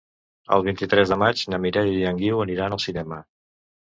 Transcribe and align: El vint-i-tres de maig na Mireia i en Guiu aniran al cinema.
El 0.55 0.63
vint-i-tres 0.67 1.11
de 1.11 1.17
maig 1.23 1.43
na 1.53 1.59
Mireia 1.65 1.97
i 1.99 2.07
en 2.13 2.21
Guiu 2.21 2.41
aniran 2.47 2.77
al 2.79 2.81
cinema. 2.87 3.21